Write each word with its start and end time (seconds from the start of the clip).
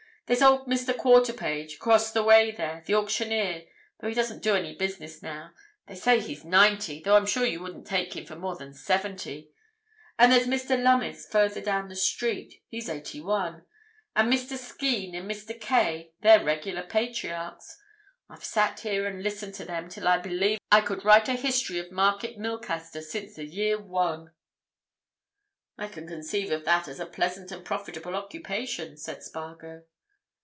"There's 0.27 0.41
old 0.41 0.65
Mr. 0.65 0.95
Quarterpage, 0.95 1.75
across 1.75 2.13
the 2.13 2.23
way 2.23 2.51
there, 2.51 2.83
the 2.85 2.93
auctioneer, 2.95 3.65
though 3.99 4.07
he 4.07 4.13
doesn't 4.13 4.41
do 4.41 4.55
any 4.55 4.73
business 4.73 5.21
now—they 5.21 5.95
say 5.95 6.21
he's 6.21 6.45
ninety, 6.45 7.01
though 7.01 7.17
I'm 7.17 7.25
sure 7.25 7.45
you 7.45 7.59
wouldn't 7.61 7.85
take 7.85 8.15
him 8.15 8.23
for 8.25 8.37
more 8.37 8.55
than 8.55 8.73
seventy. 8.73 9.51
And 10.17 10.31
there's 10.31 10.47
Mr. 10.47 10.81
Lummis, 10.81 11.27
further 11.29 11.59
down 11.59 11.89
the 11.89 11.97
street—he's 11.97 12.87
eighty 12.87 13.19
one. 13.19 13.65
And 14.15 14.31
Mr. 14.31 14.57
Skene, 14.57 15.15
and 15.15 15.29
Mr. 15.29 15.59
Kaye—they're 15.59 16.45
regular 16.45 16.83
patriarchs. 16.83 17.77
I've 18.29 18.45
sat 18.45 18.79
here 18.79 19.05
and 19.05 19.21
listened 19.23 19.55
to 19.55 19.65
them 19.65 19.89
till 19.89 20.07
I 20.07 20.17
believe 20.17 20.59
I 20.71 20.79
could 20.79 21.03
write 21.03 21.27
a 21.27 21.33
history 21.33 21.77
of 21.77 21.91
Market 21.91 22.37
Milcaster 22.37 23.01
since 23.01 23.35
the 23.35 23.43
year 23.45 23.77
One." 23.81 24.31
"I 25.77 25.89
can 25.89 26.07
conceive 26.07 26.51
of 26.53 26.63
that 26.63 26.87
as 26.87 27.01
a 27.01 27.05
pleasant 27.05 27.51
and 27.51 27.65
profitable 27.65 28.15
occupation," 28.15 28.95
said 28.95 29.23
Spargo. 29.23 29.83